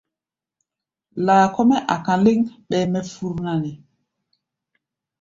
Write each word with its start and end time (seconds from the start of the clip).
Laa 1.25 1.45
kɔ́-mɛ́ 1.53 1.79
a̧ka̧ 1.93 2.13
léŋ, 2.23 2.39
ɓɛɛ 2.69 2.85
mɛ 2.91 2.99
fur 3.11 3.33
na 3.43 3.53
nde? 3.59 3.71